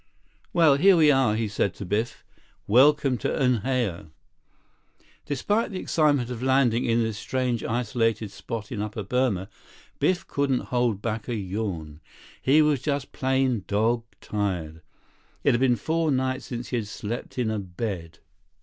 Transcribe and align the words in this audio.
"Well, 0.51 0.77
here 0.77 0.97
we 0.97 1.11
are," 1.11 1.35
he 1.35 1.47
said 1.47 1.75
to 1.75 1.85
Biff. 1.85 2.23
"Welcome 2.65 3.19
to 3.19 3.27
Unhao." 3.27 4.09
Despite 5.27 5.69
the 5.69 5.79
excitement 5.79 6.31
of 6.31 6.41
landing 6.41 6.85
in 6.85 7.03
this 7.03 7.19
strange 7.19 7.63
isolated 7.63 8.31
spot 8.31 8.71
in 8.71 8.81
Upper 8.81 9.03
Burma, 9.03 9.47
Biff 9.99 10.25
couldn't 10.27 10.61
hold 10.73 11.03
back 11.03 11.27
a 11.27 11.35
yawn. 11.35 12.01
He 12.41 12.63
was 12.63 12.81
just 12.81 13.11
plain, 13.11 13.63
dog 13.67 14.01
tired. 14.21 14.81
It 15.43 15.51
had 15.51 15.59
been 15.61 15.75
four 15.75 16.09
nights 16.09 16.47
since 16.47 16.69
he 16.69 16.77
had 16.77 16.87
slept 16.87 17.37
in 17.37 17.51
a 17.51 17.59
bed. 17.59 18.17